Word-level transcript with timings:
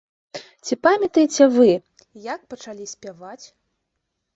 Ці 0.67 0.77
памятаеце 0.87 1.43
вы, 1.57 1.69
як 2.33 2.51
пачалі 2.55 2.93
спяваць? 2.97 3.41